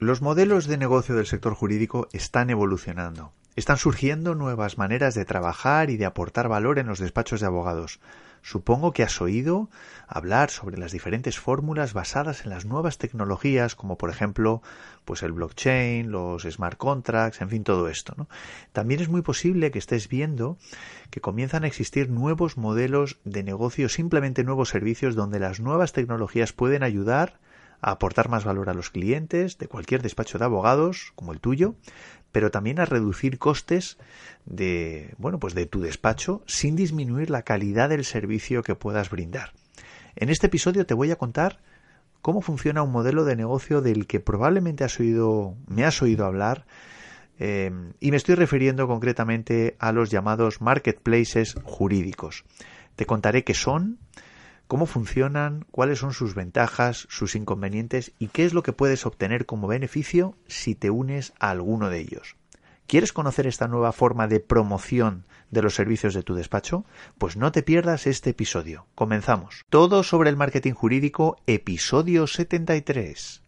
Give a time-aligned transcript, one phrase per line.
[0.00, 3.32] Los modelos de negocio del sector jurídico están evolucionando.
[3.56, 7.98] Están surgiendo nuevas maneras de trabajar y de aportar valor en los despachos de abogados.
[8.40, 9.68] Supongo que has oído
[10.06, 14.62] hablar sobre las diferentes fórmulas basadas en las nuevas tecnologías, como por ejemplo,
[15.04, 18.28] pues el blockchain, los smart contracts, en fin, todo esto.
[18.70, 20.58] También es muy posible que estés viendo
[21.10, 26.52] que comienzan a existir nuevos modelos de negocio, simplemente nuevos servicios donde las nuevas tecnologías
[26.52, 27.40] pueden ayudar
[27.80, 31.74] a aportar más valor a los clientes de cualquier despacho de abogados como el tuyo,
[32.32, 33.98] pero también a reducir costes
[34.44, 39.52] de, bueno, pues de tu despacho sin disminuir la calidad del servicio que puedas brindar.
[40.16, 41.60] En este episodio te voy a contar
[42.20, 46.66] cómo funciona un modelo de negocio del que probablemente has oído, me has oído hablar,
[47.38, 52.44] eh, y me estoy refiriendo concretamente a los llamados marketplaces jurídicos.
[52.96, 53.98] Te contaré qué son,
[54.68, 59.46] cómo funcionan, cuáles son sus ventajas, sus inconvenientes y qué es lo que puedes obtener
[59.46, 62.36] como beneficio si te unes a alguno de ellos.
[62.86, 66.84] ¿Quieres conocer esta nueva forma de promoción de los servicios de tu despacho?
[67.18, 68.86] Pues no te pierdas este episodio.
[68.94, 69.64] Comenzamos.
[69.68, 73.42] Todo sobre el marketing jurídico, episodio 73.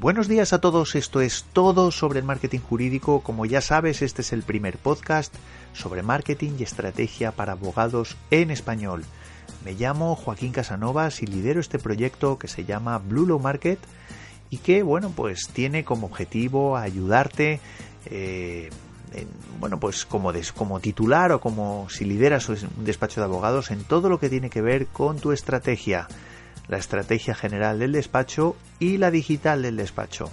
[0.00, 3.20] Buenos días a todos, esto es todo sobre el marketing jurídico.
[3.20, 5.34] Como ya sabes, este es el primer podcast
[5.74, 9.04] sobre marketing y estrategia para abogados en español.
[9.62, 13.78] Me llamo Joaquín Casanovas y lidero este proyecto que se llama Blue Low Market
[14.48, 17.60] y que, bueno, pues tiene como objetivo ayudarte,
[18.06, 18.70] eh,
[19.58, 24.08] bueno, pues como, como titular o como si lideras un despacho de abogados en todo
[24.08, 26.08] lo que tiene que ver con tu estrategia
[26.70, 30.30] la estrategia general del despacho y la digital del despacho.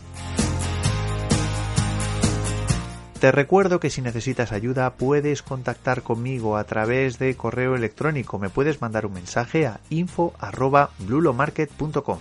[3.19, 8.37] Te recuerdo que si necesitas ayuda puedes contactar conmigo a través de correo electrónico.
[8.37, 12.19] Me puedes mandar un mensaje a info@blulomarket.com.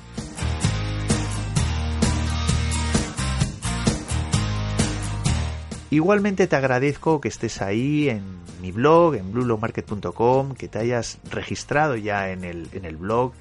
[5.90, 8.22] Igualmente te agradezco que estés ahí en
[8.62, 13.34] mi blog, en blulomarket.com, que te hayas registrado ya en el, en el blog,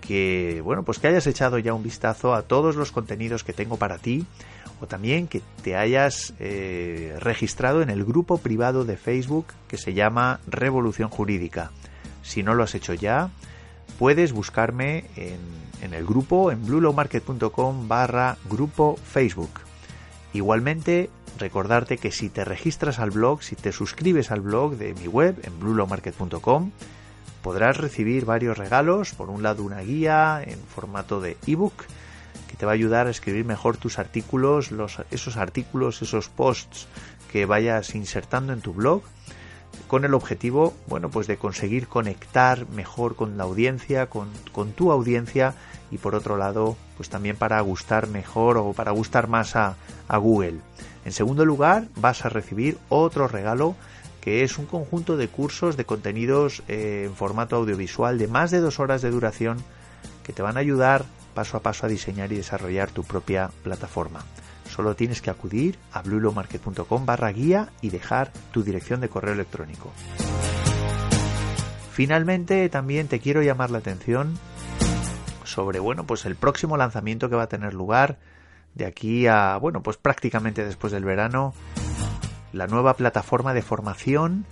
[0.00, 3.76] que bueno pues que hayas echado ya un vistazo a todos los contenidos que tengo
[3.76, 4.26] para ti
[4.80, 9.92] o también que te hayas eh, registrado en el grupo privado de Facebook que se
[9.92, 11.72] llama Revolución Jurídica.
[12.22, 13.30] Si no lo has hecho ya,
[13.98, 15.40] puedes buscarme en,
[15.82, 19.50] en el grupo en bluelowmarket.com barra grupo Facebook.
[20.32, 25.08] Igualmente, recordarte que si te registras al blog, si te suscribes al blog de mi
[25.08, 26.70] web en bluelowmarket.com,
[27.48, 29.14] podrás recibir varios regalos.
[29.14, 31.86] Por un lado, una guía en formato de ebook
[32.46, 36.88] que te va a ayudar a escribir mejor tus artículos, los, esos artículos, esos posts
[37.32, 39.00] que vayas insertando en tu blog
[39.86, 44.28] con el objetivo, bueno, pues de conseguir conectar mejor con la audiencia, con,
[44.76, 45.54] tu audiencia
[45.90, 49.74] y por otro lado, pues también para gustar mejor o para gustar más a
[50.18, 50.60] Google.
[51.06, 53.74] En segundo lugar, vas a recibir otro regalo
[54.20, 58.60] que es un conjunto de cursos de contenidos eh, en formato audiovisual de más de
[58.60, 59.58] dos horas de duración
[60.24, 64.24] que te van a ayudar paso a paso a diseñar y desarrollar tu propia plataforma.
[64.68, 69.92] Solo tienes que acudir a bluelomarket.com barra guía y dejar tu dirección de correo electrónico.
[71.92, 74.38] Finalmente, también te quiero llamar la atención
[75.44, 78.18] sobre, bueno, pues el próximo lanzamiento que va a tener lugar
[78.74, 81.54] de aquí a, bueno, pues prácticamente después del verano
[82.52, 84.46] la nueva plataforma de formación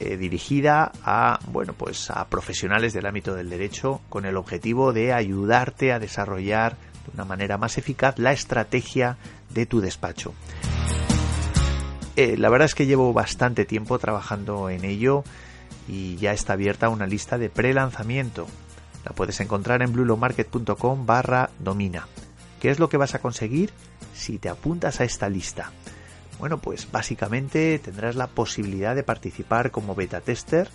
[0.00, 5.12] eh, dirigida a bueno pues a profesionales del ámbito del derecho con el objetivo de
[5.12, 9.16] ayudarte a desarrollar de una manera más eficaz la estrategia
[9.50, 10.34] de tu despacho.
[12.16, 15.24] Eh, la verdad es que llevo bastante tiempo trabajando en ello
[15.88, 18.46] y ya está abierta una lista de pre-lanzamiento.
[19.04, 22.08] La puedes encontrar en blulomarket.com barra domina.
[22.60, 23.70] ¿Qué es lo que vas a conseguir
[24.14, 25.72] si te apuntas a esta lista?
[26.38, 30.68] Bueno, pues básicamente tendrás la posibilidad de participar como beta tester,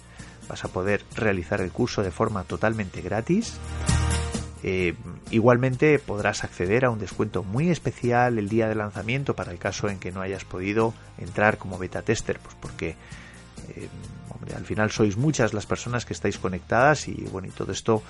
[0.48, 3.58] vas a poder realizar el curso de forma totalmente gratis.
[4.62, 4.94] Eh,
[5.32, 9.88] igualmente podrás acceder a un descuento muy especial el día de lanzamiento para el caso
[9.88, 12.96] en que no hayas podido entrar como beta tester, pues porque
[13.70, 13.88] eh,
[14.56, 18.04] al final sois muchas las personas que estáis conectadas y bueno, y todo esto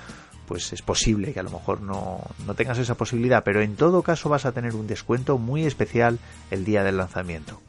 [0.49, 4.01] pues es posible que a lo mejor no, no tengas esa posibilidad, pero en todo
[4.01, 6.17] caso vas a tener un descuento muy especial
[6.49, 7.61] el día del lanzamiento.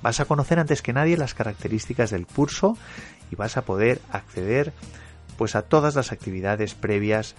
[0.00, 2.78] Vas a conocer antes que nadie las características del curso
[3.32, 4.72] y vas a poder acceder
[5.36, 7.34] pues a todas las actividades previas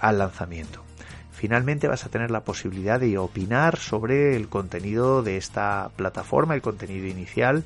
[0.00, 0.82] al lanzamiento.
[1.30, 6.62] Finalmente vas a tener la posibilidad de opinar sobre el contenido de esta plataforma, el
[6.62, 7.62] contenido inicial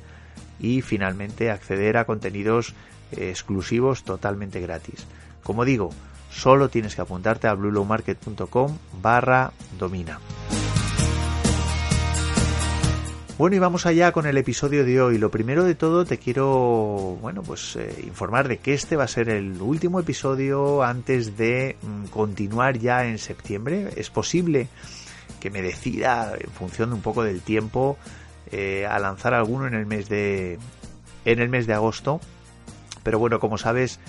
[0.59, 2.75] y finalmente acceder a contenidos
[3.13, 5.07] eh, exclusivos totalmente gratis.
[5.41, 5.89] Como digo,
[6.29, 10.19] solo tienes que apuntarte a bluelowmarket.com barra domina.
[13.37, 15.19] Bueno, y vamos allá con el episodio de hoy.
[15.19, 19.07] Lo primero de todo te quiero, bueno, pues eh, informar de que este va a
[19.07, 23.89] ser el último episodio antes de mm, continuar ya en septiembre.
[23.95, 24.69] Es posible
[25.39, 27.99] que me decida, en función de un poco del tiempo,
[28.51, 30.57] eh, a lanzar alguno en el mes de
[31.23, 32.19] en el mes de agosto.
[33.03, 33.99] Pero bueno, como sabes,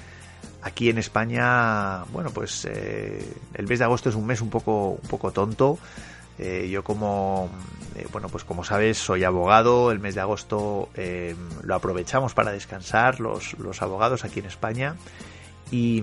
[0.62, 3.24] aquí en España, bueno, pues eh,
[3.54, 5.78] el mes de agosto es un mes un poco un poco tonto.
[6.38, 7.50] Eh, yo como,
[7.96, 9.90] eh, bueno, pues como sabes, soy abogado.
[9.90, 14.94] El mes de agosto eh, lo aprovechamos para descansar los, abogados aquí en España.
[15.70, 16.02] Y,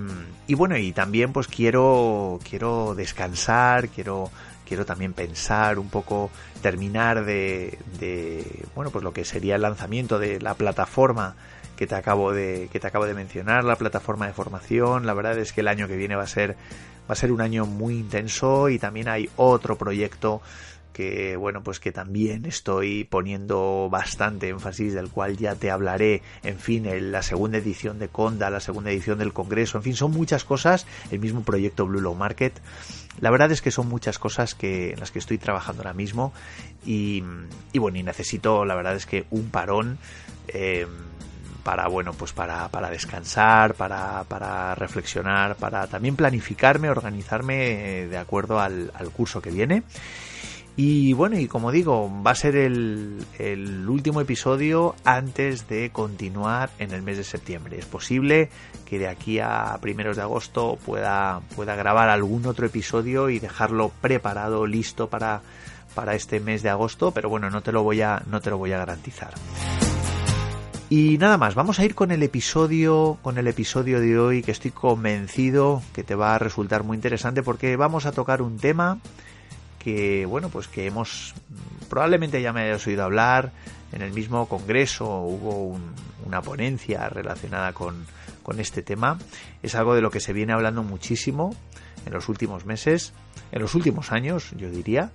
[0.50, 4.30] bueno, y también pues quiero, quiero descansar, quiero,
[4.68, 6.30] quiero también pensar un poco,
[6.62, 11.36] terminar de, de, bueno, pues lo que sería el lanzamiento de la plataforma
[11.76, 15.06] que te acabo de, que te acabo de mencionar, la plataforma de formación.
[15.06, 16.56] La verdad es que el año que viene va a ser
[17.10, 20.42] va a ser un año muy intenso y también hay otro proyecto
[20.96, 26.58] que bueno pues que también estoy poniendo bastante énfasis del cual ya te hablaré en
[26.58, 30.12] fin en la segunda edición de Conda la segunda edición del Congreso en fin son
[30.12, 32.62] muchas cosas el mismo proyecto Blue Low Market
[33.20, 36.32] la verdad es que son muchas cosas que en las que estoy trabajando ahora mismo
[36.86, 37.22] y,
[37.74, 39.98] bueno y necesito la verdad es que un parón
[40.48, 40.88] eh,
[41.66, 48.18] para bueno pues para, para descansar para, para, reflexionar para también planificarme organizarme eh, de
[48.20, 49.82] acuerdo al, curso que viene.
[50.78, 56.70] Y bueno y como digo va a ser el, el, último episodio antes de continuar
[56.78, 57.80] en el mes de septiembre.
[57.80, 58.50] Es posible
[58.86, 63.90] que de aquí a primeros de agosto pueda pueda grabar algún otro episodio y dejarlo
[64.02, 65.42] preparado listo para
[65.96, 68.58] para este mes de agosto pero bueno no te lo voy a no te lo
[68.58, 69.34] voy a garantizar
[70.90, 74.52] y nada más, vamos a ir con el episodio, con el episodio de hoy que
[74.52, 79.00] estoy convencido que te va a resultar muy interesante porque vamos a tocar un tema
[79.80, 81.34] que, bueno, pues que hemos,
[81.90, 83.52] probablemente ya me hayas oído hablar,
[83.92, 85.80] en el mismo congreso hubo
[86.26, 88.06] una ponencia relacionada con,
[88.44, 89.18] con este tema.
[89.64, 91.56] Es algo de lo que se viene hablando muchísimo
[92.06, 93.14] en los últimos meses,
[93.52, 95.12] en los últimos años, yo diría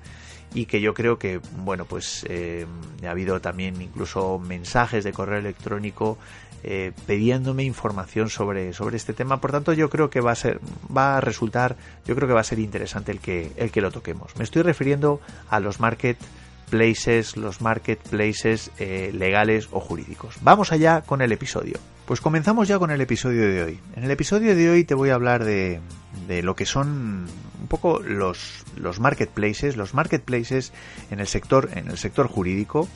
[0.55, 2.67] y que yo creo que, bueno, pues eh,
[3.05, 6.19] ha habido también incluso mensajes de correo electrónico
[6.63, 9.41] eh, pidiéndome información sobre, sobre este tema.
[9.41, 10.61] Por tanto, yo creo que va a ser,
[10.95, 13.91] va a resultar, yo creo que va a ser interesante el que, el que lo
[13.91, 14.37] toquemos.
[14.37, 20.37] Me estoy refiriendo a los marketplaces, los marketplaces eh, legales o jurídicos.
[20.43, 21.79] Vamos allá con el episodio.
[22.11, 23.79] Pues comenzamos ya con el episodio de hoy.
[23.95, 25.79] En el episodio de hoy te voy a hablar de,
[26.27, 27.27] de lo que son
[27.61, 30.73] un poco los, los marketplaces, los marketplaces
[31.13, 32.89] en el sector, en el sector jurídico,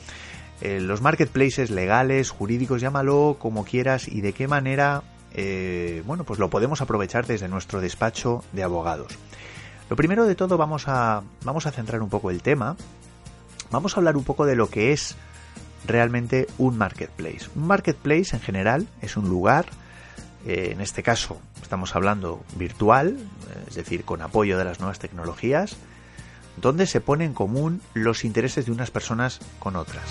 [0.59, 6.37] eh, los marketplaces legales, jurídicos, llámalo como quieras y de qué manera, eh, bueno, pues
[6.37, 9.17] lo podemos aprovechar desde nuestro despacho de abogados.
[9.89, 12.75] Lo primero de todo vamos a, vamos a centrar un poco el tema,
[13.71, 15.15] vamos a hablar un poco de lo que es
[15.87, 17.49] realmente un marketplace.
[17.55, 19.65] Un marketplace en general es un lugar,
[20.45, 23.17] eh, en este caso estamos hablando virtual,
[23.67, 25.77] es decir, con apoyo de las nuevas tecnologías,
[26.57, 30.03] donde se pone en común los intereses de unas personas con otras.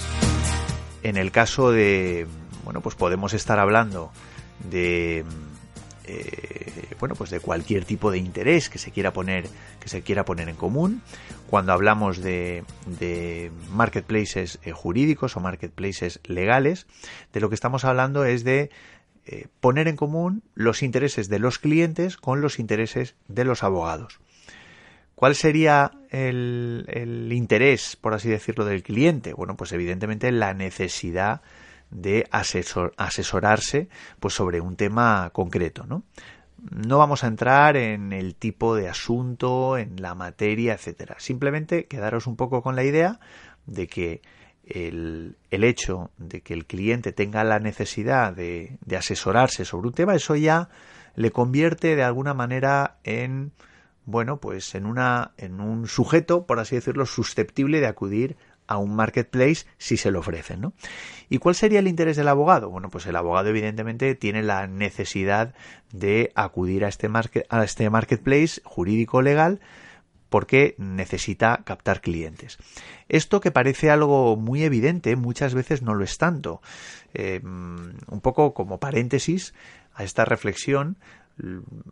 [1.03, 2.27] En el caso de,
[2.65, 4.11] bueno, pues podemos estar hablando
[4.71, 5.25] de
[6.07, 9.47] eh, bueno, pues de cualquier tipo de interés que se quiera poner,
[9.81, 11.03] que se quiera poner en común.
[11.49, 12.65] Cuando hablamos de,
[13.71, 16.87] marketplaces eh, jurídicos o marketplaces legales,
[17.33, 18.71] de lo que estamos hablando es de
[19.27, 24.21] eh, poner en común los intereses de los clientes con los intereses de los abogados.
[25.15, 29.33] ¿Cuál sería el, el interés, por así decirlo, del cliente?
[29.33, 31.41] Bueno, pues evidentemente la necesidad
[31.95, 33.89] de asesorarse
[34.21, 36.03] pues sobre un tema concreto, ¿no?
[36.59, 41.17] No vamos a entrar en el tipo de asunto, en la materia, etcétera.
[41.19, 43.21] Simplemente quedaros un poco con la idea
[43.67, 44.23] de que
[44.65, 49.95] el, el hecho de que el cliente tenga la necesidad de, de, asesorarse sobre un
[49.95, 50.71] tema, eso ya
[51.17, 53.53] le convierte de alguna manera en
[54.07, 58.95] bueno, pues en una en un sujeto, por así decirlo, susceptible de acudir a un
[58.95, 60.73] marketplace si se lo ofrecen, ¿no?
[61.29, 62.71] ¿Y cuál sería el interés del abogado?
[62.71, 65.55] Bueno, pues el abogado evidentemente tiene la necesidad
[65.93, 67.09] de acudir a este,
[67.49, 69.61] a este marketplace jurídico legal
[70.29, 72.59] porque necesita captar clientes.
[73.09, 76.61] Esto que parece algo muy evidente, muchas veces no lo es tanto.
[77.13, 79.55] Eh, un poco como paréntesis
[79.95, 80.99] a esta reflexión,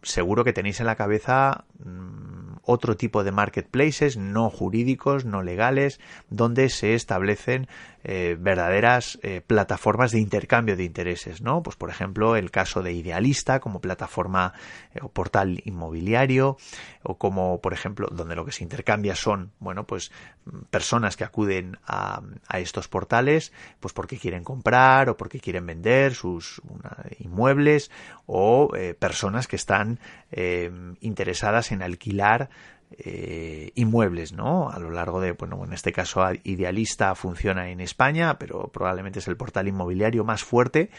[0.03, 6.01] seguro que tenéis en la cabeza mm, otro tipo de marketplaces no jurídicos, no legales,
[6.31, 7.67] donde se establecen
[8.05, 11.63] eh, verdaderas eh, plataformas de intercambio de intereses, ¿no?
[11.63, 14.55] Pues por ejemplo el caso de Idealista como plataforma
[14.95, 16.57] eh, o portal inmobiliario
[17.05, 20.11] o como por ejemplo donde lo que se intercambia son, bueno, pues
[20.71, 26.15] personas que acuden a, a estos portales pues porque quieren comprar o porque quieren vender
[26.15, 26.61] sus
[27.21, 27.93] inmuebles
[28.27, 29.99] o personas que están
[31.01, 32.51] interesadas en alquilar
[32.99, 34.71] eh, inmuebles, ¿no?
[34.71, 39.29] A lo largo de, bueno, en este caso Idealista funciona en España, pero probablemente es
[39.29, 40.91] el portal inmobiliario más fuerte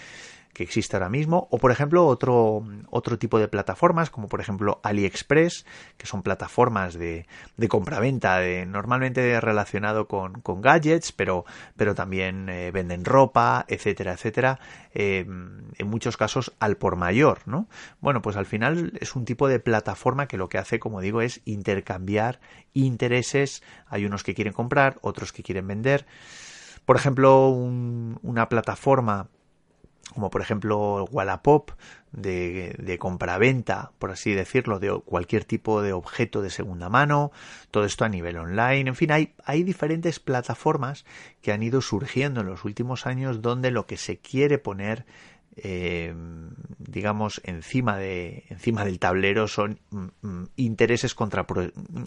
[0.53, 4.79] que existe ahora mismo, o por ejemplo otro, otro tipo de plataformas, como por ejemplo
[4.83, 5.65] AliExpress,
[5.97, 7.25] que son plataformas de,
[7.57, 11.45] de compraventa, de, normalmente relacionado con, con gadgets, pero,
[11.75, 14.59] pero también eh, venden ropa, etcétera, etcétera,
[14.93, 17.67] eh, en muchos casos al por mayor, ¿no?
[17.99, 21.21] Bueno, pues al final es un tipo de plataforma que lo que hace, como digo,
[21.21, 22.39] es intercambiar
[22.73, 26.05] intereses, hay unos que quieren comprar, otros que quieren vender,
[26.85, 29.29] por ejemplo, una plataforma
[30.11, 31.71] como por ejemplo Wallapop,
[32.11, 37.31] de, de compraventa, por así decirlo, de cualquier tipo de objeto de segunda mano,
[37.71, 41.05] todo esto a nivel online, en fin, hay, hay diferentes plataformas
[41.41, 45.05] que han ido surgiendo en los últimos años donde lo que se quiere poner
[45.55, 46.13] eh,
[46.79, 51.45] digamos encima de encima del tablero son mm, mm, intereses contra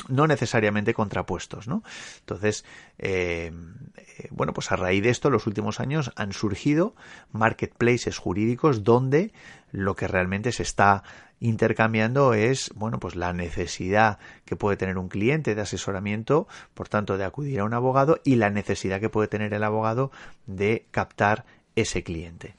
[0.08, 1.82] no necesariamente contrapuestos no
[2.20, 2.64] entonces
[2.98, 3.52] eh,
[3.96, 6.94] eh, bueno pues a raíz de esto en los últimos años han surgido
[7.32, 9.32] marketplaces jurídicos donde
[9.70, 11.02] lo que realmente se está
[11.38, 17.16] intercambiando es bueno pues la necesidad que puede tener un cliente de asesoramiento por tanto
[17.16, 20.10] de acudir a un abogado y la necesidad que puede tener el abogado
[20.46, 21.44] de captar
[21.76, 22.56] ese cliente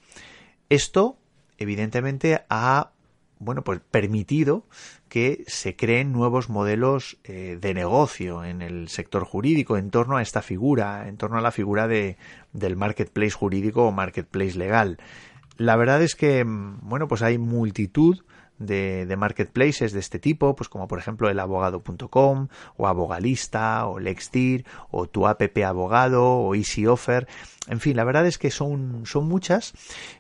[0.70, 1.18] esto,
[1.58, 2.92] evidentemente, ha
[3.40, 4.64] bueno, pues permitido
[5.10, 10.22] que se creen nuevos modelos eh, de negocio en el sector jurídico en torno a
[10.22, 12.18] esta figura, en torno a la figura de,
[12.54, 14.98] del marketplace jurídico o marketplace legal.
[15.58, 18.24] La verdad es que, bueno, pues hay multitud
[18.60, 24.00] de, de, marketplaces de este tipo, pues como por ejemplo el abogado.com o Abogalista o
[24.00, 27.28] Lextir o tu app abogado o Easy Offer.
[27.68, 29.74] En fin, la verdad es que son, son muchas,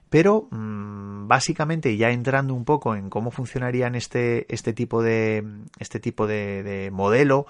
[0.10, 5.44] pero mmm, básicamente ya entrando un poco en cómo funcionarían este, este tipo de,
[5.80, 7.46] este tipo de, de modelo,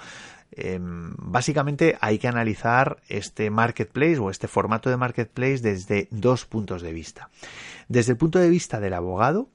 [0.52, 6.82] eh, básicamente hay que analizar este marketplace o este formato de marketplace desde dos puntos
[6.82, 7.30] de vista.
[7.88, 9.50] Desde el punto de vista del abogado,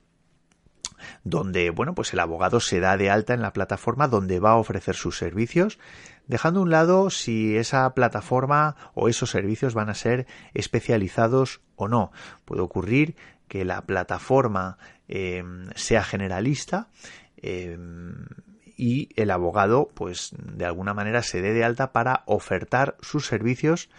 [1.25, 4.57] donde, bueno, pues el abogado se da de alta en la plataforma donde va a
[4.57, 5.79] ofrecer sus servicios,
[6.27, 11.89] dejando a un lado si esa plataforma o esos servicios van a ser especializados o
[11.89, 12.13] no.
[12.45, 13.17] Puede ocurrir
[13.49, 16.89] que la plataforma eh, sea generalista
[17.37, 17.77] eh,
[18.77, 23.91] y el abogado, pues de alguna manera se dé de alta para ofertar sus servicios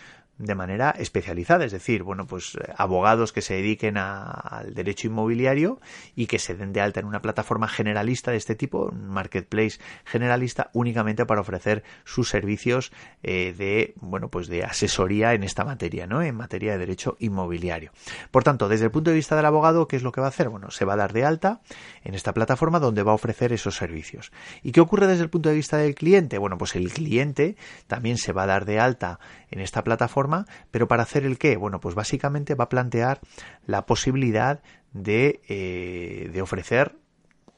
[0.45, 5.79] de manera especializada, es decir, bueno, pues eh, abogados que se dediquen al derecho inmobiliario
[6.15, 9.79] y que se den de alta en una plataforma generalista de este tipo, un marketplace
[10.05, 12.91] generalista, únicamente para ofrecer sus servicios
[13.23, 16.21] eh, de, bueno, pues de asesoría en esta materia, ¿no?
[16.21, 17.91] En materia de derecho inmobiliario.
[18.31, 20.29] Por tanto, desde el punto de vista del abogado, ¿qué es lo que va a
[20.29, 20.49] hacer?
[20.49, 21.61] Bueno, se va a dar de alta
[22.03, 24.31] en esta plataforma donde va a ofrecer esos servicios.
[24.61, 26.37] ¿Y qué ocurre desde el punto de vista del cliente?
[26.37, 27.55] Bueno, pues el cliente
[27.87, 29.19] también se va a dar de alta
[29.51, 30.32] en esta plataforma,
[30.71, 31.57] pero para hacer el qué?
[31.57, 33.19] Bueno, pues básicamente va a plantear
[33.65, 34.61] la posibilidad
[34.93, 36.95] de, eh, de ofrecer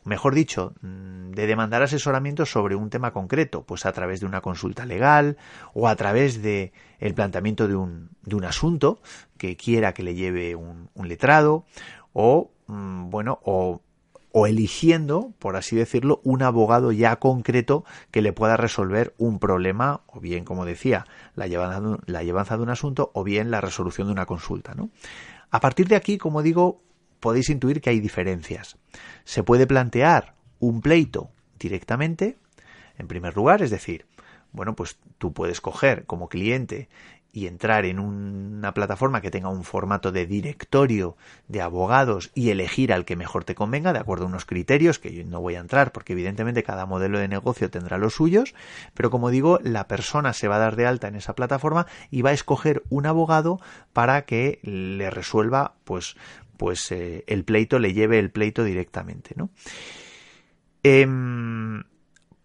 [0.06, 4.40] mejor dicho, mm, de demandar asesoramiento sobre un tema concreto, pues a través de una
[4.40, 5.38] consulta legal
[5.74, 9.02] o a través de el planteamiento de un, de un asunto
[9.38, 11.66] que quiera que le lleve un, un letrado
[12.14, 13.82] o mm, bueno o
[14.38, 20.02] o eligiendo, por así decirlo, un abogado ya concreto que le pueda resolver un problema,
[20.08, 24.26] o bien, como decía, la llevanza de un, asunto, o bien la resolución de una
[24.26, 24.76] consulta.
[24.76, 24.90] ¿no?
[25.52, 26.82] A partir de aquí, como digo,
[27.22, 28.78] podéis intuir que hay diferencias.
[29.24, 32.38] Se puede plantear un pleito directamente,
[32.98, 34.06] en primer lugar, es decir,
[34.52, 36.90] bueno, pues tú puedes coger como cliente
[37.36, 41.18] y entrar en una plataforma que tenga un formato de directorio
[41.50, 45.14] de abogados y elegir al que mejor te convenga de acuerdo a unos criterios que
[45.14, 48.56] yo no voy a entrar porque evidentemente cada modelo de negocio tendrá los suyos,
[48.94, 52.22] pero como digo, la persona se va a dar de alta en esa plataforma y
[52.22, 53.60] va a escoger un abogado
[53.92, 56.16] para que le resuelva pues
[56.56, 59.50] pues eh, el pleito le lleve el pleito directamente, ¿no?
[60.84, 61.84] Em,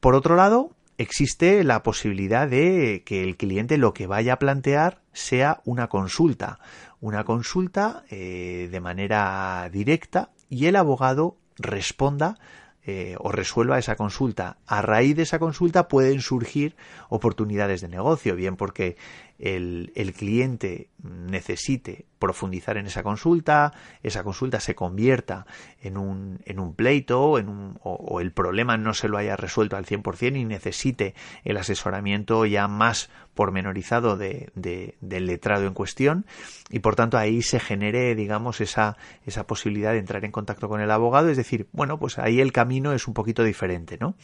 [0.00, 5.00] por otro lado, existe la posibilidad de que el cliente lo que vaya a plantear
[5.14, 6.58] sea una consulta,
[7.00, 12.38] una consulta eh, de manera directa y el abogado responda
[12.84, 14.58] eh, o resuelva esa consulta.
[14.66, 16.76] A raíz de esa consulta pueden surgir
[17.08, 18.96] oportunidades de negocio, bien porque
[19.40, 25.46] el, cliente necesite profundizar en esa consulta, esa consulta se convierta
[25.80, 29.76] en un, en un pleito en un, o, el problema no se lo haya resuelto
[29.76, 36.26] al 100% y necesite el asesoramiento ya más pormenorizado de, de, del letrado en cuestión
[36.68, 40.82] y por tanto ahí se genere digamos esa, esa posibilidad de entrar en contacto con
[40.82, 44.14] el abogado, es decir, bueno, pues ahí el camino es un poquito diferente, ¿no?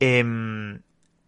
[0.00, 0.24] Eh,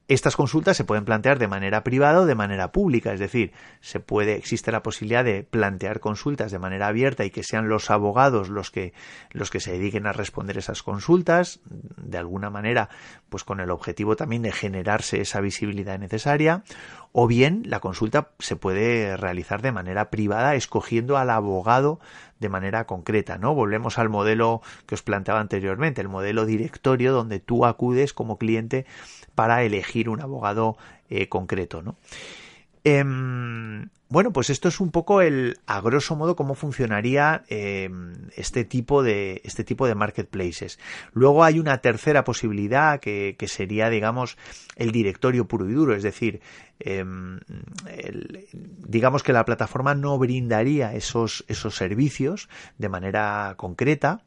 [0.08, 4.00] estas consultas se pueden plantear de manera privada o de manera pública, es decir, se
[4.00, 8.48] puede, existe la posibilidad de plantear consultas de manera abierta y que sean los abogados
[8.48, 8.94] los que,
[9.32, 12.88] los que se dediquen a responder esas consultas, de alguna manera,
[13.28, 16.64] pues con el objetivo también de generarse esa visibilidad necesaria,
[17.12, 22.00] o bien la consulta se puede realizar de manera privada escogiendo al abogado
[22.38, 23.54] de manera concreta, ¿no?
[23.54, 28.86] Volvemos al modelo que os planteaba anteriormente, el modelo directorio donde tú acudes como cliente
[29.34, 30.76] para elegir un abogado
[31.08, 31.96] eh, concreto, ¿no?
[32.88, 38.64] Em, bueno, pues esto es un poco el, a grosso modo, cómo funcionaría em, este
[38.64, 40.78] tipo de este tipo de marketplaces.
[41.12, 44.38] Luego hay una tercera posibilidad que, sería, digamos,
[44.76, 46.40] el directorio puro y duro, es decir,
[46.80, 47.40] em,
[48.88, 54.22] digamos que la plataforma no brindaría esos esos servicios de manera concreta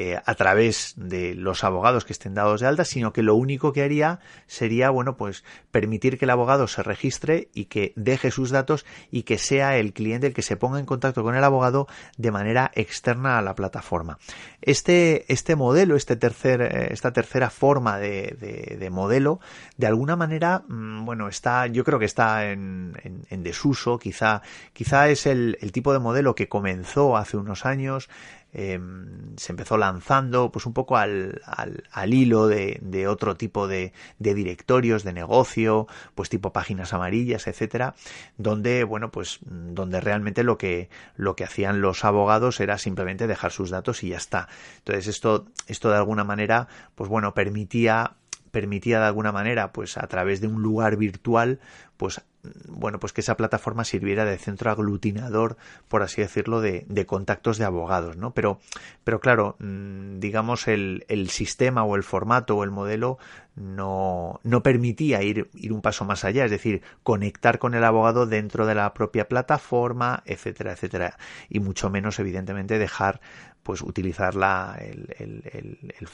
[0.00, 3.72] eh, a través de los abogados que estén dados de alta, sino que lo único
[3.72, 8.50] que haría sería, bueno, pues permitir que el abogado se registre y que deje sus
[8.50, 11.88] datos y que sea el cliente el que se ponga en contacto con el abogado
[12.16, 14.20] de manera externa a la plataforma.
[14.62, 19.40] Este, este modelo, este tercer, eh, esta tercera forma de, de, modelo,
[19.78, 25.08] de alguna manera, mm, bueno, está, yo creo que está en, en, desuso, quizá, quizá
[25.08, 28.08] es el tipo de modelo que comenzó hace unos años,
[28.54, 33.92] Em, se empezó lanzando pues un poco al, al, hilo de, de, otro tipo de,
[34.18, 37.94] de, directorios de negocio pues tipo páginas amarillas etcétera
[38.38, 43.52] donde bueno pues donde realmente lo que lo que hacían los abogados era simplemente dejar
[43.52, 44.48] sus datos y ya está.
[44.78, 48.16] Entonces esto esto de alguna manera pues bueno permitía
[48.50, 51.60] permitía de alguna manera pues a través de un lugar virtual
[51.98, 52.22] pues
[52.68, 55.56] bueno, pues que esa plataforma sirviera de centro aglutinador,
[55.88, 58.32] por así decirlo, de, de contactos de abogados, ¿no?
[58.32, 58.60] Pero,
[59.02, 63.18] pero claro, mm, digamos, el, el, sistema o el formato o el modelo
[63.56, 68.26] no, no permitía ir, ir un paso más allá, es decir, conectar con el abogado
[68.26, 71.18] dentro de la propia plataforma, etcétera, etcétera.
[71.48, 73.20] Y mucho menos, evidentemente, dejar
[73.64, 76.08] pues utilizar la, el, el, el, el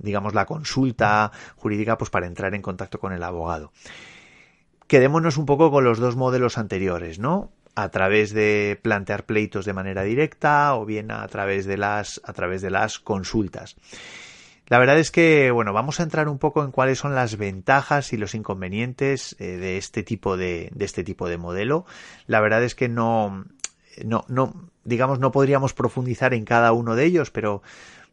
[0.00, 3.70] digamos, la consulta jurídica pues para entrar en contacto con el abogado
[4.90, 7.52] quedémonos un poco con los dos modelos anteriores, ¿no?
[7.76, 12.32] A través de plantear pleitos de manera directa o bien a través de las, a
[12.32, 13.76] través de las consultas.
[14.66, 18.12] La verdad es que, bueno, vamos a entrar un poco en cuáles son las ventajas
[18.12, 21.86] y los inconvenientes eh, de este tipo de, de este tipo de modelo.
[22.26, 23.44] La verdad es que no,
[24.04, 27.62] no, no, digamos, no podríamos profundizar en cada uno de ellos, pero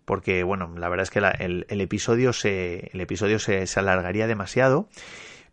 [0.05, 4.27] porque, bueno, la verdad es que el, el, episodio se, el episodio se, se alargaría
[4.27, 4.89] demasiado.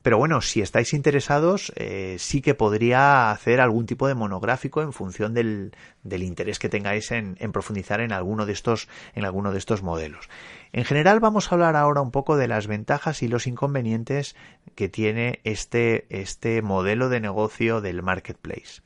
[0.05, 4.93] Pero bueno, si estáis interesados, eh, sí que podría hacer algún tipo de monográfico en
[4.93, 5.73] función del,
[6.05, 10.29] interés que tengáis en, en, profundizar en alguno de estos, en alguno de estos modelos.
[10.73, 14.37] En general, vamos a hablar ahora un poco de las ventajas y los inconvenientes
[14.75, 18.83] que tiene este, este modelo de negocio del marketplace.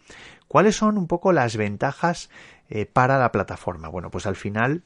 [0.47, 2.31] ¿Cuáles son un poco las ventajas
[2.71, 3.89] eh, para la plataforma?
[3.89, 4.85] Bueno, pues al final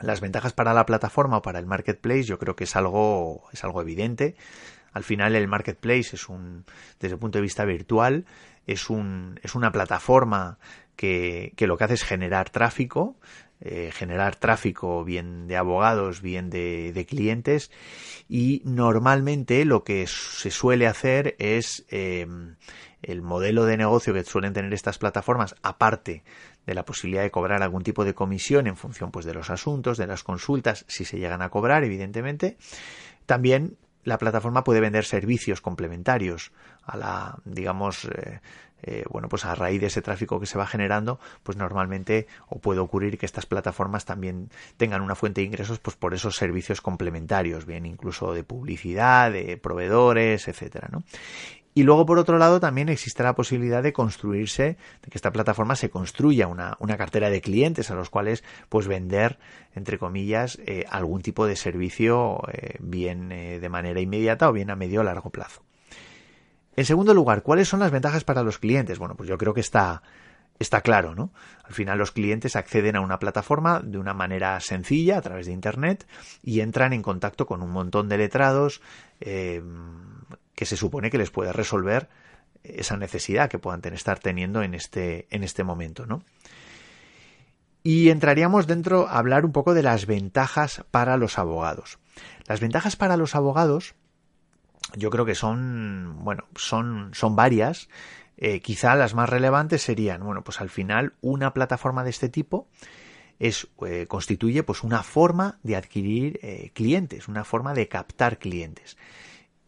[0.00, 3.64] las ventajas para la plataforma o para el marketplace yo creo que es algo, es
[3.64, 4.36] algo evidente.
[4.92, 6.64] Al final el marketplace es un,
[7.00, 8.24] desde el punto de vista virtual,
[8.66, 10.58] es, un, es una plataforma
[10.96, 13.16] que, que lo que hace es generar tráfico,
[13.64, 17.70] eh, generar tráfico bien de abogados, bien de, de, clientes
[18.28, 22.26] y normalmente lo que se suele hacer es eh,
[23.02, 26.24] el modelo de negocio que suelen tener estas plataformas, aparte
[26.66, 29.96] de la posibilidad de cobrar algún tipo de comisión en función pues de los asuntos,
[29.96, 32.56] de las consultas, si se llegan a cobrar, evidentemente,
[33.26, 36.52] también la plataforma puede vender servicios complementarios
[36.84, 38.40] a la, digamos, eh,
[38.82, 42.58] eh, bueno, pues a raíz de ese tráfico que se va generando, pues normalmente o
[42.58, 46.80] puede ocurrir que estas plataformas también tengan una fuente de ingresos, pues por esos servicios
[46.80, 51.02] complementarios, bien incluso de publicidad, de proveedores, etcétera, ¿no?
[51.74, 55.74] Y luego, por otro lado, también existe la posibilidad de construirse, de que esta plataforma
[55.74, 59.38] se construya una, una cartera de clientes a los cuales, pues, vender,
[59.74, 64.76] entre comillas, eh, algún tipo de servicio, eh, bien de manera inmediata o bien a
[64.76, 65.62] medio o largo plazo.
[66.76, 68.98] En segundo lugar, ¿cuáles son las ventajas para los clientes?
[68.98, 70.02] Bueno, pues yo creo que está,
[70.58, 71.32] está claro, ¿no?
[71.64, 75.52] Al final los clientes acceden a una plataforma de una manera sencilla a través de
[75.52, 76.06] Internet
[76.42, 78.80] y entran en contacto con un montón de letrados
[79.20, 79.62] eh,
[80.54, 82.08] que se supone que les puede resolver
[82.64, 86.22] esa necesidad que puedan estar teniendo en este, en este momento, ¿no?
[87.84, 91.98] Y entraríamos dentro a hablar un poco de las ventajas para los abogados.
[92.46, 93.96] Las ventajas para los abogados
[94.96, 97.88] yo creo que son, bueno, son, son varias
[98.44, 102.66] eh, quizá las más relevantes serían, bueno, pues al final una plataforma de este tipo
[103.38, 108.98] es, eh, constituye pues una forma de adquirir eh, clientes, una forma de captar clientes.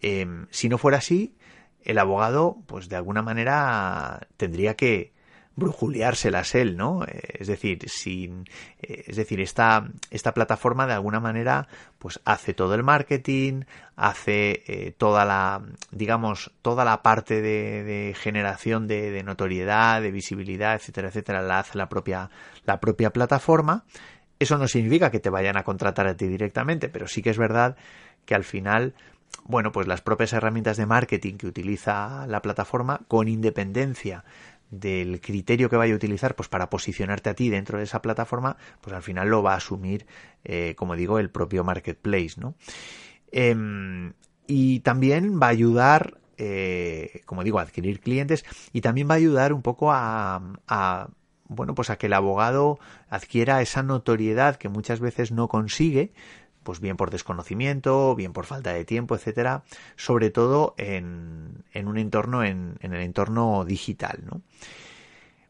[0.01, 1.37] Em, si no fuera así,
[1.85, 5.13] el abogado, pues de alguna manera tendría que,
[5.57, 7.05] brujuleárselas él, ¿no?
[7.05, 8.45] Eh, es decir, sin,
[8.83, 13.63] eh, es decir, esta, esta plataforma de alguna manera, pues hace todo el marketing,
[13.97, 21.09] hace eh, toda la, digamos, toda la parte de, generación de, notoriedad, de visibilidad, etcétera,
[21.09, 22.31] etcétera, la hace la propia,
[22.65, 23.85] la propia plataforma.
[24.39, 27.39] Eso no significa que te vayan a contratar a ti directamente, pero sí que es
[27.39, 27.77] verdad
[28.27, 28.95] que al final
[29.47, 34.25] bueno, pues las propias herramientas de marketing que utiliza la plataforma, con independencia
[34.71, 38.57] del criterio que vaya a utilizar pues para posicionarte a ti dentro de esa plataforma
[38.81, 40.07] pues al final lo va a asumir
[40.45, 42.55] eh, como digo el propio marketplace no
[43.31, 44.13] em,
[44.47, 49.19] y también va a ayudar eh, como digo a adquirir clientes y también va a
[49.19, 51.09] ayudar un poco a, a
[51.47, 56.13] bueno pues a que el abogado adquiera esa notoriedad que muchas veces no consigue
[56.65, 59.63] pues bien por desconocimiento, bien por falta de tiempo, etcétera,
[59.97, 64.41] sobre todo en, en un entorno, en, en, el entorno digital, ¿no?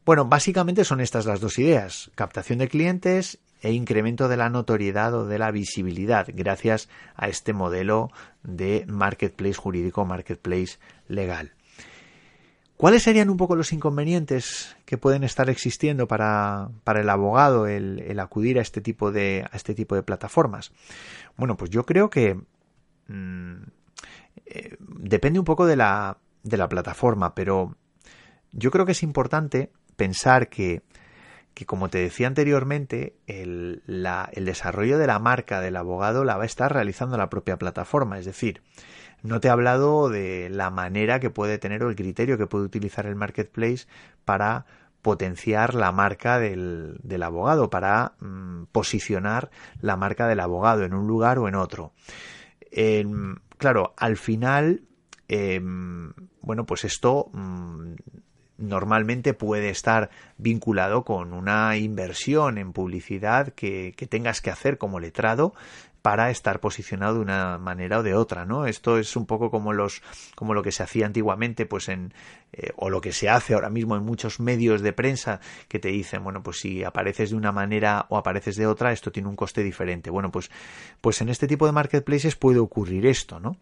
[0.05, 5.15] Bueno, básicamente son estas las dos ideas, captación de clientes e incremento de la notoriedad
[5.15, 8.11] o de la visibilidad gracias a este modelo
[8.43, 11.54] de marketplace jurídico, marketplace legal.
[12.77, 18.19] ¿Cuáles serían un poco los inconvenientes que pueden estar existiendo para, para el abogado el,
[18.19, 20.73] acudir a este tipo de a este tipo de plataformas?
[21.37, 22.35] Bueno, pues yo creo que
[23.07, 23.63] mm,
[24.47, 27.77] eh, depende un poco de la, de la plataforma, pero
[28.51, 30.83] yo creo que es importante pensar que,
[31.55, 36.37] que como te decía anteriormente, el, la, el desarrollo de la marca del abogado la
[36.37, 38.63] va a estar realizando la propia plataforma, es decir,
[39.25, 42.67] no te he hablado de la manera que puede tener o el criterio que puede
[42.67, 43.87] utilizar el marketplace
[44.27, 44.67] para
[45.01, 51.07] potenciar la marca del, del abogado, para mm, posicionar la marca del abogado en un
[51.07, 51.93] lugar o en otro.
[53.57, 54.83] claro, al final,
[55.29, 57.95] em, bueno, pues esto mm,
[58.59, 65.01] normalmente puede estar vinculado con una inversión en publicidad que, que, tengas que hacer como
[65.01, 65.55] letrado
[66.05, 68.67] para estar posicionado de una manera o de otra, ¿no?
[68.67, 70.03] Esto es un poco como los,
[70.35, 72.13] como lo que se hacía antiguamente, pues en,
[72.53, 75.89] eh, o lo que se hace ahora mismo en muchos medios de prensa que te
[75.89, 79.35] dicen, bueno, pues si apareces de una manera o apareces de otra, esto tiene un
[79.35, 80.11] coste diferente.
[80.11, 80.51] Bueno, pues,
[81.01, 83.57] pues en este tipo de marketplaces puede ocurrir esto, ¿no?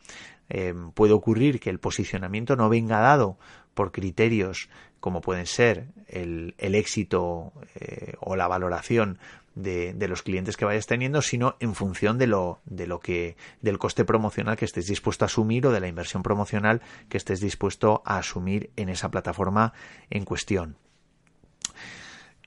[0.49, 3.39] Eh, puede ocurrir que el posicionamiento no venga dado
[3.73, 9.19] por criterios como pueden ser el, el éxito eh, o la valoración
[9.55, 13.79] de, los clientes que vayas teniendo, sino en función de lo, de lo que, del
[13.79, 18.03] coste promocional que estés dispuesto a asumir o de la inversión promocional que estés dispuesto
[18.05, 19.73] a asumir en esa plataforma
[20.11, 20.77] en cuestión.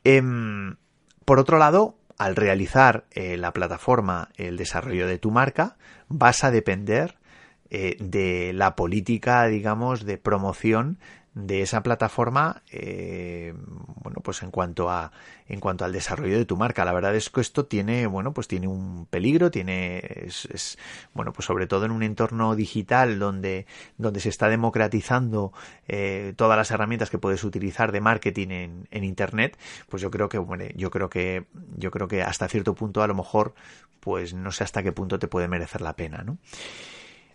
[0.04, 0.76] Em,
[1.26, 6.52] por otro lado, al realizar eh, la plataforma el desarrollo de tu marca, vas a
[6.52, 7.18] depender
[7.70, 11.00] eh, de la política, digamos, de promoción
[11.36, 13.54] de esa plataforma eh,
[14.02, 15.12] bueno pues en cuanto a
[15.48, 16.86] en cuanto al desarrollo de tu marca.
[16.86, 20.78] La verdad es que esto tiene bueno pues tiene un peligro tiene es,
[21.14, 23.68] bueno pues sobre todo en un entorno digital donde
[23.98, 25.52] donde se está democratizando
[25.90, 29.58] eh, todas las herramientas que puedes utilizar de marketing en, en internet
[29.90, 33.08] pues yo creo que bueno yo creo que yo creo que hasta cierto punto a
[33.08, 33.56] lo mejor
[34.00, 36.38] pues no sé hasta qué punto te puede merecer la pena no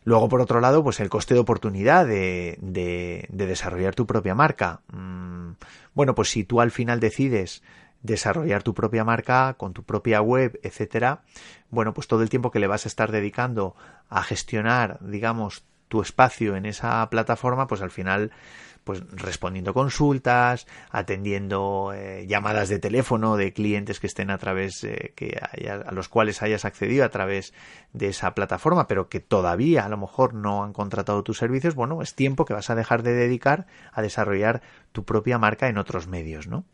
[0.05, 4.81] Luego, por otro lado, pues el coste de oportunidad de, de, desarrollar tu propia marca.
[4.93, 5.53] Mm,
[5.95, 7.63] bueno, pues si tú al final decides
[8.03, 11.23] desarrollar tu propia marca con tu propia web, etcétera,
[11.71, 13.77] bueno, pues todo el tiempo que le vas a estar dedicando
[14.09, 18.31] a gestionar, digamos, tu espacio en esa plataforma, pues al final
[18.91, 25.13] pues respondiendo consultas, atendiendo eh, llamadas de teléfono de clientes que estén a través eh,
[25.15, 27.55] que a los cuales hayas accedido a través
[27.93, 32.03] de esa plataforma, pero que todavía a lo mejor no han contratado tus servicios, bueno,
[32.03, 36.09] es tiempo que vas a dejar de dedicar a desarrollar tu propia marca en otros
[36.09, 36.65] medios, ¿no?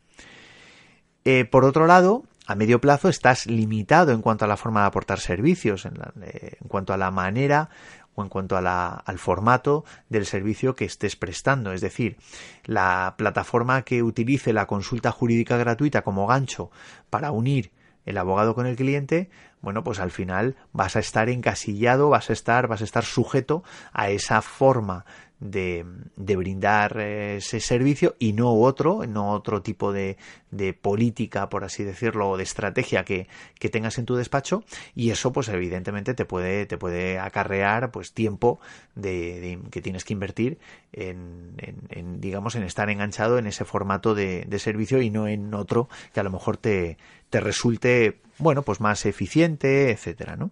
[1.27, 4.87] Eh, por otro lado, a medio plazo estás limitado en cuanto a la forma de
[4.87, 7.69] aportar servicios, en, en cuanto a la manera
[8.17, 11.73] o en cuanto al formato del servicio que estés prestando.
[11.73, 12.17] Es decir,
[12.65, 16.71] la plataforma que utilice la consulta jurídica gratuita como gancho
[17.11, 17.71] para unir
[18.07, 22.33] el abogado con el cliente, bueno, pues al final vas a estar encasillado, vas a
[22.33, 25.05] estar, vas a estar sujeto a esa forma
[25.41, 25.85] de,
[26.17, 30.17] de brindar eh, ese servicio y no otro, no otro tipo de,
[30.51, 35.11] de política, por así decirlo, o de estrategia que, que, tengas en tu despacho y
[35.11, 38.61] eso pues evidentemente te puede, te puede acarrear pues tiempo
[38.95, 40.59] de, que tienes que invertir
[40.93, 41.55] en,
[41.91, 45.89] en, digamos en estar enganchado en ese formato de, de servicio y no en otro
[46.15, 46.97] que a lo mejor te,
[47.29, 50.51] te resulte bueno pues más eficiente, etcétera, ¿no?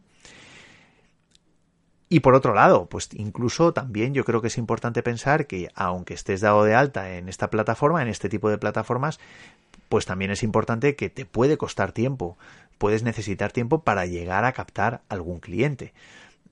[2.15, 6.15] Y por otro lado, pues incluso también yo creo que es importante pensar que aunque
[6.15, 9.19] estés dado de alta en esta plataforma, en este tipo de plataformas,
[9.89, 12.39] pues también es importante que te puede costar tiempo,
[12.79, 15.93] puedes necesitar tiempo para llegar a captar algún cliente.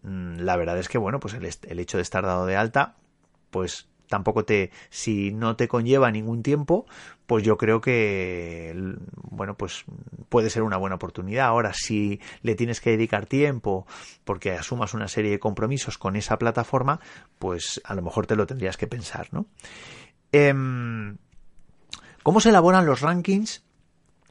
[0.02, 2.96] Mm, la verdad es que, bueno, pues el, el hecho de estar dado de alta,
[3.52, 6.84] pues tampoco te, si no te conlleva ningún tiempo,
[7.24, 8.74] pues yo creo que,
[9.22, 9.86] bueno, pues
[10.28, 11.46] puede ser una buena oportunidad.
[11.46, 13.86] Ahora, si le tienes que dedicar tiempo
[14.24, 17.00] porque asumas una serie de compromisos con esa plataforma,
[17.38, 19.46] pues a lo mejor te lo tendrías que pensar, ¿no?
[20.30, 21.16] Em,
[22.22, 23.64] ¿Cómo se elaboran los rankings?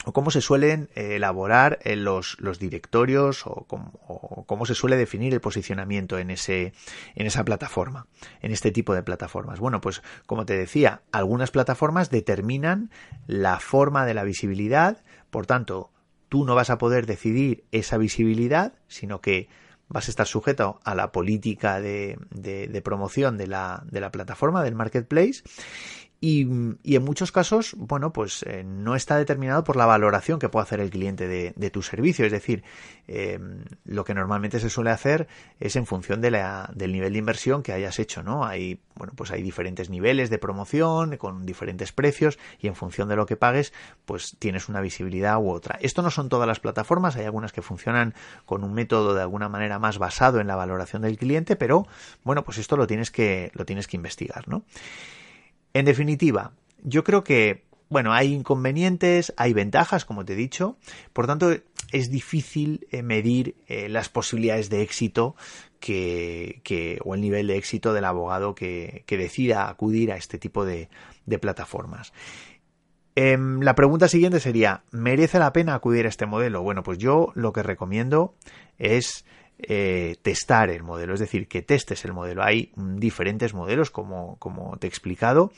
[0.06, 5.34] O cómo se suelen eh, elaborar eh, los, los, directorios o cómo, se suele definir
[5.34, 6.74] el posicionamiento en, ese,
[7.16, 8.08] en esa plataforma,
[8.42, 9.60] en este tipo de plataformas.
[9.60, 12.90] Bueno, pues como te decía, algunas plataformas determinan
[13.28, 15.92] la forma de la visibilidad, por tanto,
[16.30, 19.50] tú no vas a poder decidir esa visibilidad, sino que
[19.88, 24.12] vas a estar sujeto a la política de, de, de promoción de la, de la
[24.12, 25.44] plataforma, del marketplace,
[26.24, 30.62] y, en muchos casos, bueno, pues eh, no está determinado por la valoración que puede
[30.62, 32.28] hacer el cliente de, tu servicio.
[32.28, 32.64] Es decir,
[33.08, 33.40] eh,
[33.86, 35.28] lo que normalmente se suele hacer
[35.60, 38.46] es en función de la, del nivel de inversión que hayas hecho, ¿no?
[38.46, 43.16] Hay, bueno, pues hay diferentes niveles de promoción con diferentes precios y en función de
[43.16, 43.74] lo que pagues,
[44.06, 45.80] pues tienes una visibilidad u otra.
[45.82, 48.14] Esto no son todas las plataformas, hay algunas que funcionan
[48.46, 51.88] con un método de alguna manera más basado en la valoración del cliente, pero
[52.24, 54.64] bueno, pues esto lo tienes que, lo tienes que investigar, ¿no?
[55.74, 56.54] En definitiva,
[56.84, 60.78] yo creo que, bueno, hay inconvenientes, hay ventajas, como te he dicho,
[61.14, 61.52] por tanto,
[61.92, 65.36] es difícil eh, medir eh, las posibilidades de éxito
[65.80, 70.90] que, o el nivel de éxito del abogado que, decida acudir a este tipo de,
[71.26, 72.14] de plataformas.
[73.16, 76.62] Em, la pregunta siguiente sería, ¿merece la pena acudir a este modelo?
[76.62, 78.36] Bueno, pues yo lo que recomiendo
[78.78, 79.26] es
[79.63, 82.43] eh, testar el modelo, es decir, que testes el modelo.
[82.43, 85.52] Hay diferentes modelos, como, como te he explicado,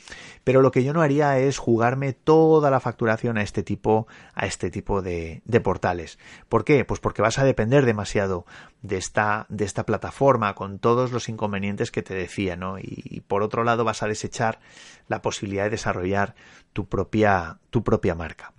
[0.44, 4.46] pero lo que yo no haría es jugarme toda la facturación a este tipo, a
[4.46, 6.18] este tipo de, de portales.
[6.48, 6.84] ¿Por qué?
[6.84, 8.46] Pues porque vas a depender demasiado
[8.84, 12.78] de esta, de esta plataforma con todos los inconvenientes que te decía, ¿no?
[12.78, 14.60] Y, por otro lado vas a desechar
[15.08, 16.34] la posibilidad de desarrollar
[16.74, 18.52] tu propia, tu propia marca.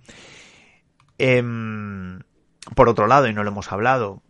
[1.18, 2.20] Em,
[2.74, 4.22] por otro lado, y no lo hemos hablado,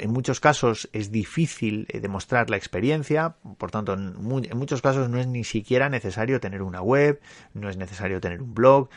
[0.00, 5.18] en muchos casos es difícil eh, demostrar la experiencia, por tanto, en, muchos casos no
[5.18, 7.20] es ni siquiera necesario tener una web,
[7.54, 8.88] no es necesario tener un blog,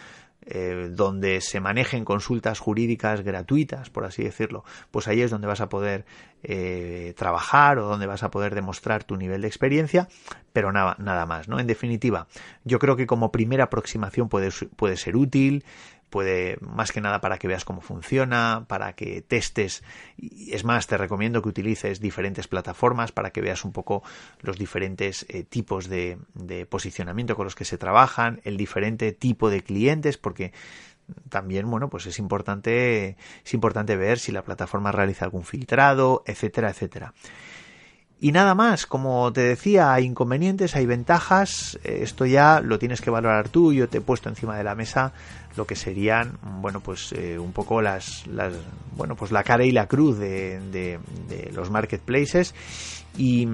[0.43, 5.62] eh, donde se manejen consultas jurídicas gratuitas, por así decirlo, pues ahí es donde vas
[5.62, 6.05] a poder
[6.41, 10.07] eh, trabajar o donde vas a poder demostrar tu nivel de experiencia,
[10.51, 11.60] pero nada, nada más, ¿no?
[11.60, 12.27] En definitiva,
[12.63, 15.63] yo creo que como primera aproximación puede, puede ser útil,
[16.12, 19.82] puede más que nada para que veas cómo funciona, para que testes.
[20.19, 24.04] Es más, te recomiendo que utilices diferentes plataformas para que veas un poco
[24.41, 29.50] los diferentes eh, tipos de, de, posicionamiento con los que se trabajan, el diferente tipo
[29.50, 30.52] de clientes, porque
[31.30, 36.69] también, bueno, pues es importante, es importante ver si la plataforma realiza algún filtrado, etcétera,
[36.69, 37.13] etcétera.
[38.23, 43.01] Y nada más, como te decía, hay inconvenientes, hay ventajas, eh, esto ya lo tienes
[43.01, 45.12] que valorar tú, yo te he puesto encima de la mesa
[45.55, 48.53] lo que serían, bueno, pues eh, un poco las, las,
[48.95, 52.53] bueno, pues la cara y la cruz de, de, de los marketplaces
[53.17, 53.47] Y,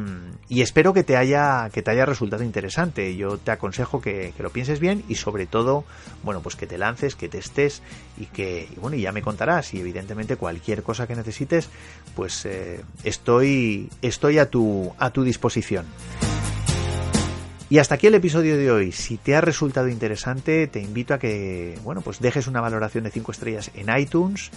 [0.50, 3.16] espero que te haya que te haya resultado interesante.
[3.16, 5.84] Yo te aconsejo que, lo pienses bien y sobre todo,
[6.24, 7.82] bueno, pues que te lances, que testes
[8.18, 9.74] y que, bueno, ya me contarás.
[9.74, 11.70] Y evidentemente cualquier cosa que necesites,
[12.16, 15.86] pues eh, estoy, estoy a tu, a tu disposición.
[17.70, 18.92] Y hasta aquí el episodio de hoy.
[18.94, 23.12] Si te ha resultado interesante, te invito a que, bueno, pues dejes una valoración de
[23.12, 24.52] 5 estrellas en iTunes,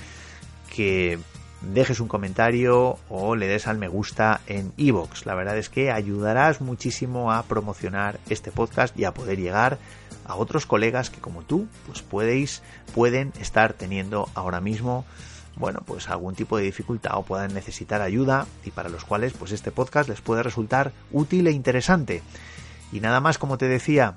[0.73, 1.19] que
[1.63, 5.27] dejes un comentario o le des al me gusta en iVoox.
[5.27, 9.79] La verdad es que ayudarás muchísimo a promocionar este podcast y a poder llegar
[10.25, 12.63] a otros colegas que como tú, pues podéis,
[12.95, 15.05] pueden estar teniendo ahora mismo
[15.57, 19.53] bueno, pues algún tipo de dificultad o puedan necesitar ayuda y para los cuales pues
[19.53, 22.23] este podcast les puede resultar útil e interesante.
[22.93, 24.15] Y nada más, como te decía,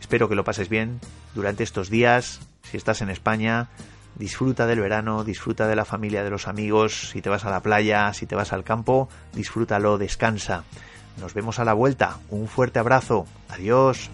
[0.00, 1.00] espero que lo pases bien
[1.34, 2.40] durante estos días.
[2.62, 3.68] Si estás en España,
[4.16, 7.10] disfruta del verano, disfruta de la familia, de los amigos.
[7.10, 10.64] Si te vas a la playa, si te vas al campo, disfrútalo, descansa.
[11.20, 12.18] Nos vemos a la vuelta.
[12.30, 13.26] Un fuerte abrazo.
[13.48, 14.10] Adiós.